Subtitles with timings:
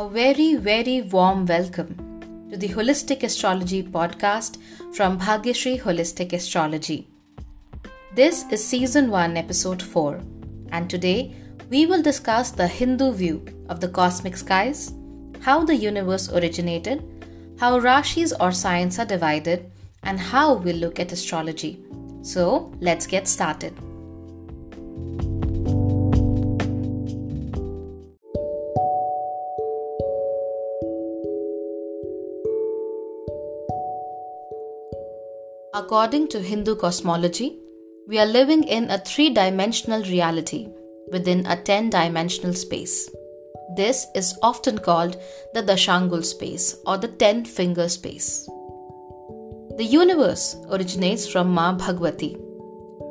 [0.00, 1.90] A very, very warm welcome
[2.50, 4.56] to the Holistic Astrology podcast
[4.94, 7.06] from Bhagyashree Holistic Astrology.
[8.14, 10.18] This is season 1, episode 4,
[10.72, 11.34] and today
[11.68, 14.94] we will discuss the Hindu view of the cosmic skies,
[15.42, 17.04] how the universe originated,
[17.58, 19.70] how rashis or signs are divided,
[20.02, 21.78] and how we'll look at astrology.
[22.22, 23.78] So, let's get started.
[35.80, 37.58] According to Hindu cosmology,
[38.06, 40.68] we are living in a three dimensional reality
[41.10, 43.08] within a 10 dimensional space.
[43.78, 45.16] This is often called
[45.54, 48.46] the Dashangul space or the 10 finger space.
[49.78, 52.32] The universe originates from Ma Bhagwati.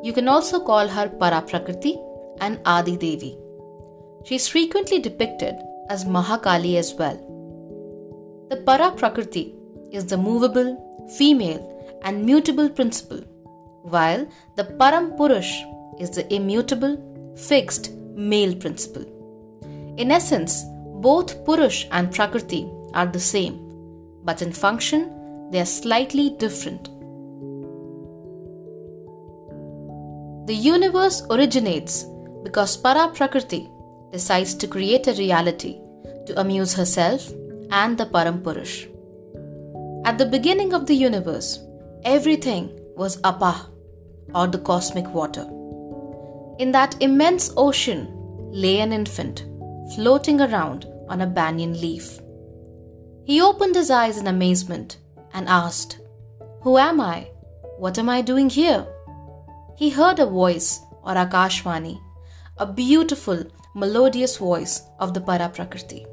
[0.03, 1.95] You can also call her Paraprakriti
[2.39, 3.35] and Adi Devi.
[4.25, 5.55] She is frequently depicted
[5.89, 7.17] as Mahakali as well.
[8.51, 9.55] The Paraprakriti
[9.91, 10.71] is the movable,
[11.17, 11.65] female,
[12.03, 13.21] and mutable principle,
[13.83, 15.51] while the Param Purush
[15.99, 16.97] is the immutable,
[17.35, 19.05] fixed male principle.
[19.97, 20.63] In essence,
[21.01, 23.55] both Purush and Prakriti are the same,
[24.23, 26.89] but in function, they are slightly different.
[30.47, 32.05] The universe originates
[32.43, 33.69] because Para Prakriti
[34.11, 35.79] decides to create a reality
[36.25, 37.31] to amuse herself
[37.71, 38.87] and the Param Purush.
[40.05, 41.59] At the beginning of the universe,
[42.03, 43.67] everything was Apa,
[44.33, 45.43] or the cosmic water.
[46.59, 48.07] In that immense ocean
[48.51, 49.45] lay an infant,
[49.95, 52.19] floating around on a banyan leaf.
[53.23, 54.97] He opened his eyes in amazement
[55.33, 55.99] and asked,
[56.63, 57.29] Who am I?
[57.77, 58.85] What am I doing here?
[59.77, 61.99] He heard a voice, or Akashvani,
[62.57, 63.43] a beautiful,
[63.73, 66.05] melodious voice of the Paraprakriti.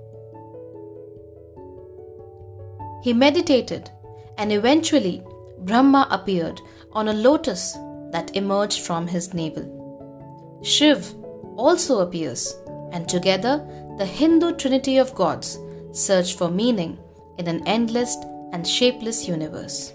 [3.02, 3.90] He meditated
[4.38, 5.22] and eventually
[5.60, 6.60] Brahma appeared
[6.92, 7.76] on a lotus
[8.12, 10.60] that emerged from his navel.
[10.62, 11.14] Shiv
[11.56, 12.54] also appears,
[12.92, 13.66] and together
[13.98, 15.58] the Hindu trinity of gods
[15.92, 16.98] search for meaning
[17.38, 18.16] in an endless
[18.52, 19.92] and shapeless universe.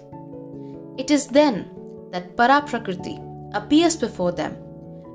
[0.98, 1.70] It is then
[2.10, 3.18] that Paraprakriti
[3.54, 4.56] appears before them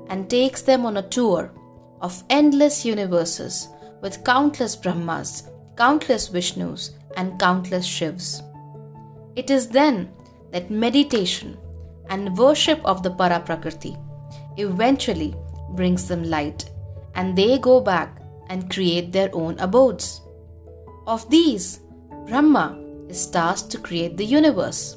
[0.08, 1.52] and takes them on a tour
[2.00, 3.68] of endless universes
[4.00, 5.44] with countless Brahmas,
[5.76, 8.42] countless Vishnus, and countless Shivs.
[9.36, 10.12] It is then
[10.50, 11.56] that meditation
[12.08, 13.96] and worship of the Paraprakriti
[14.56, 15.34] eventually
[15.74, 16.70] brings them light
[17.14, 20.22] and they go back and create their own abodes.
[21.06, 21.80] Of these,
[22.26, 22.78] Brahma
[23.08, 24.96] is tasked to create the universe.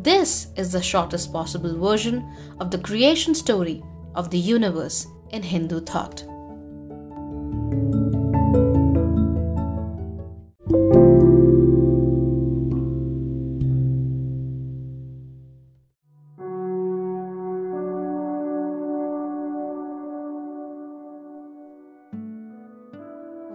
[0.00, 2.28] This is the shortest possible version
[2.60, 3.82] of the creation story
[4.14, 6.24] of the universe in Hindu thought.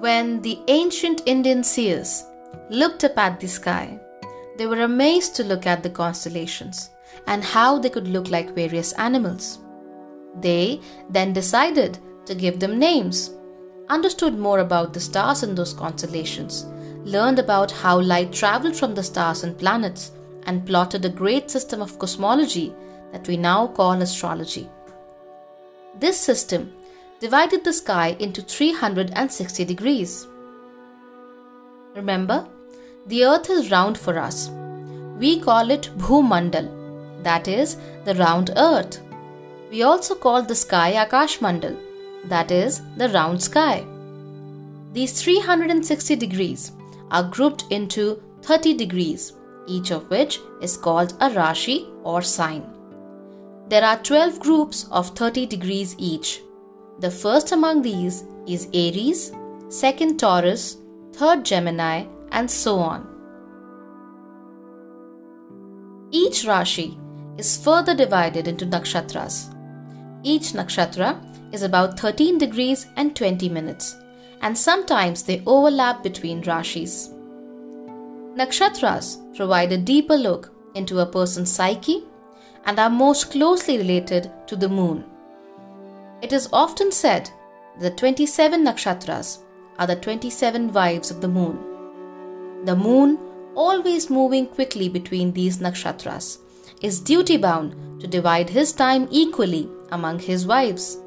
[0.04, 2.26] When the ancient Indian seers
[2.70, 3.98] looked up at the sky,
[4.58, 6.90] they were amazed to look at the constellations
[7.26, 9.60] and how they could look like various animals.
[10.42, 13.32] They then decided to give them names,
[13.88, 16.66] understood more about the stars in those constellations,
[17.06, 20.12] learned about how light traveled from the stars and planets,
[20.48, 22.76] and plotted a great system of cosmology
[23.14, 24.70] that we now call astrology.
[25.98, 26.74] This system
[27.20, 30.28] divided the sky into 360 degrees.
[31.96, 32.48] Remember,
[33.06, 34.50] the earth is round for us.
[35.18, 36.70] We call it Bhumandal,
[37.24, 39.00] that is, the round earth.
[39.72, 41.78] We also call the sky Akashmandal,
[42.26, 43.86] that is, the round sky.
[44.94, 46.72] These 360 degrees
[47.12, 49.34] are grouped into 30 degrees,
[49.68, 52.64] each of which is called a Rashi or sign.
[53.70, 56.42] There are 12 groups of 30 degrees each,
[57.00, 59.32] the first among these is Aries,
[59.70, 60.78] second Taurus,
[61.14, 63.08] third Gemini, and so on.
[66.12, 67.00] Each Rashi
[67.40, 69.54] is further divided into nakshatras.
[70.24, 71.20] Each nakshatra
[71.54, 73.96] is about 13 degrees and 20 minutes,
[74.42, 77.10] and sometimes they overlap between Rashis.
[78.36, 82.04] Nakshatras provide a deeper look into a person's psyche
[82.66, 85.04] and are most closely related to the moon.
[86.24, 87.30] It is often said
[87.80, 89.40] that the 27 nakshatras
[89.78, 91.60] are the 27 wives of the moon.
[92.64, 93.20] The moon,
[93.56, 96.38] always moving quickly between these nakshatras,
[96.82, 100.98] is duty bound to divide his time equally among his wives.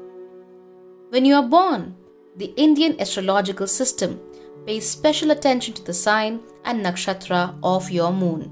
[1.09, 1.95] When you are born,
[2.35, 4.19] the Indian astrological system
[4.67, 8.51] pays special attention to the sign and nakshatra of your moon.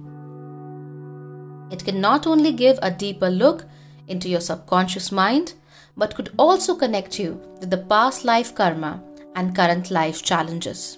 [1.69, 3.65] It can not only give a deeper look
[4.07, 5.53] into your subconscious mind,
[5.97, 9.01] but could also connect you with the past life karma
[9.35, 10.97] and current life challenges.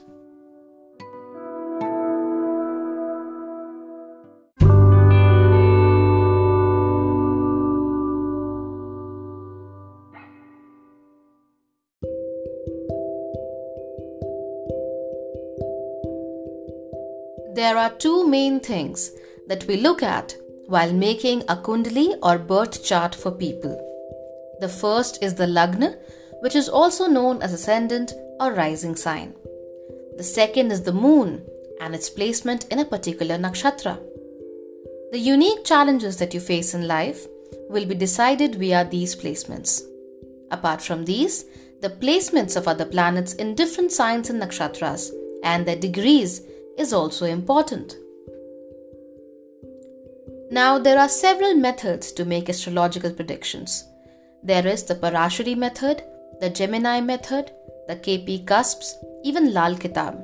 [17.53, 19.11] There are two main things
[19.47, 20.35] that we look at
[20.67, 23.86] while making a kundali or birth chart for people.
[24.59, 25.97] The first is the lagna,
[26.41, 29.33] which is also known as ascendant or rising sign.
[30.17, 31.45] The second is the moon
[31.79, 33.99] and its placement in a particular nakshatra.
[35.11, 37.27] The unique challenges that you face in life
[37.69, 39.81] will be decided via these placements.
[40.51, 41.45] Apart from these,
[41.81, 45.11] the placements of other planets in different signs and nakshatras
[45.43, 46.41] and their degrees
[46.77, 47.95] is also important.
[50.49, 53.83] Now, there are several methods to make astrological predictions.
[54.47, 56.03] There is the Parashari method,
[56.39, 57.51] the Jaimini method,
[57.89, 58.95] the KP Cusps,
[59.25, 60.23] even Lal Kitab.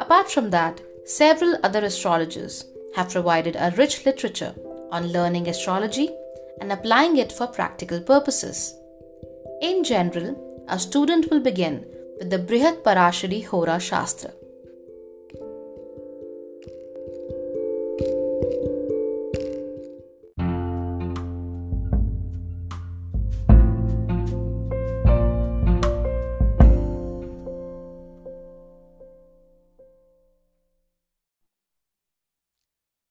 [0.00, 2.64] Apart from that, several other astrologers
[2.96, 4.52] have provided a rich literature
[4.90, 6.10] on learning astrology
[6.60, 8.74] and applying it for practical purposes.
[9.62, 11.86] In general, a student will begin
[12.18, 14.32] with the Brihat Parashari Hora Shastra.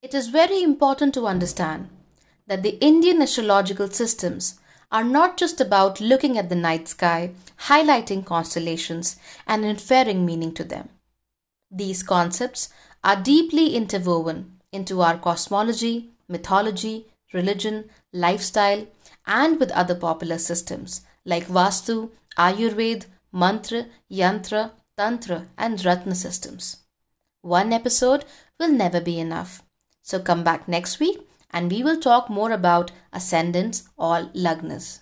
[0.09, 1.87] It is very important to understand
[2.47, 4.59] that the Indian astrological systems
[4.91, 7.33] are not just about looking at the night sky,
[7.67, 10.89] highlighting constellations, and inferring meaning to them.
[11.69, 12.69] These concepts
[13.03, 18.87] are deeply interwoven into our cosmology, mythology, religion, lifestyle,
[19.27, 26.77] and with other popular systems like Vastu, Ayurveda, Mantra, Yantra, Tantra, and Ratna systems.
[27.43, 28.25] One episode
[28.59, 29.61] will never be enough.
[30.09, 31.19] So come back next week
[31.51, 35.01] and we will talk more about ascendants or lagnas.